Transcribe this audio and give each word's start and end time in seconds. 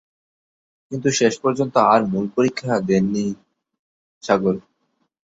কিন্তু 0.91 1.09
শেষ 1.11 1.33
পর্যন্ত 1.39 1.75
আর 1.93 2.01
মূল 2.05 2.25
পরীক্ষা 2.35 2.73
দেননি। 2.87 3.25